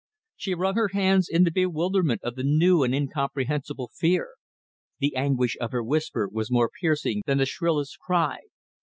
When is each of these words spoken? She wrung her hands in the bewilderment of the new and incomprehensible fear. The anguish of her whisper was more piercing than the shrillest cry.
She 0.35 0.55
wrung 0.55 0.73
her 0.73 0.87
hands 0.93 1.29
in 1.29 1.43
the 1.43 1.51
bewilderment 1.51 2.23
of 2.23 2.33
the 2.33 2.41
new 2.43 2.81
and 2.81 2.91
incomprehensible 2.91 3.91
fear. 3.93 4.29
The 4.97 5.15
anguish 5.15 5.55
of 5.61 5.71
her 5.73 5.83
whisper 5.83 6.27
was 6.27 6.49
more 6.49 6.71
piercing 6.81 7.21
than 7.27 7.37
the 7.37 7.45
shrillest 7.45 7.99
cry. 7.99 8.39